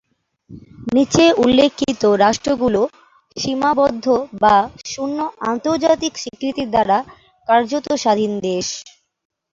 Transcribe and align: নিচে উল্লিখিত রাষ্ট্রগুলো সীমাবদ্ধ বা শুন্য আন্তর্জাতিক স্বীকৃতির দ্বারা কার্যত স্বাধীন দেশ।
নিচে 0.93 1.25
উল্লিখিত 1.43 2.03
রাষ্ট্রগুলো 2.23 2.81
সীমাবদ্ধ 3.37 4.05
বা 4.41 4.55
শুন্য 4.85 5.17
আন্তর্জাতিক 5.43 6.13
স্বীকৃতির 6.17 6.67
দ্বারা 6.73 6.97
কার্যত 7.49 7.87
স্বাধীন 8.03 8.31
দেশ। 8.47 8.67